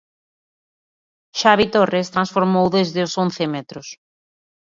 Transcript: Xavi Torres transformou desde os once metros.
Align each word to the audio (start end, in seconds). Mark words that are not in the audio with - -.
Xavi 1.39 1.67
Torres 1.73 2.11
transformou 2.15 2.65
desde 2.77 2.99
os 3.07 3.13
once 3.23 3.43
metros. 3.55 3.87